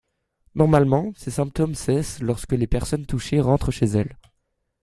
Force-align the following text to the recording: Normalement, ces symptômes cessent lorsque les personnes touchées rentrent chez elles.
Normalement, 0.55 1.13
ces 1.15 1.29
symptômes 1.29 1.75
cessent 1.75 2.23
lorsque 2.23 2.53
les 2.53 2.65
personnes 2.65 3.05
touchées 3.05 3.39
rentrent 3.39 3.69
chez 3.69 3.85
elles. 3.85 4.17